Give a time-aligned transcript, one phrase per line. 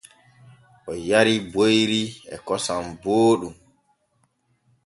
[0.89, 2.03] O yarii boyri
[2.33, 3.55] e kosam booɗɗum.